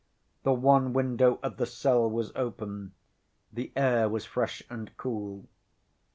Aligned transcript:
The 0.41 0.51
one 0.51 0.93
window 0.93 1.39
of 1.43 1.57
the 1.57 1.67
cell 1.67 2.09
was 2.09 2.31
open, 2.35 2.93
the 3.53 3.71
air 3.75 4.09
was 4.09 4.25
fresh 4.25 4.63
and 4.67 4.97
cool. 4.97 5.45